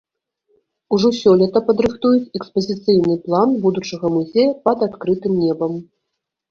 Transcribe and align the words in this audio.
Ужо 0.97 1.11
сёлета 1.17 1.59
падрыхтуюць 1.67 2.31
экспазіцыйны 2.39 3.21
план 3.29 3.49
будучага 3.67 4.07
музея 4.19 4.51
пад 4.67 4.77
адкрытым 4.91 5.43
небам. 5.45 5.83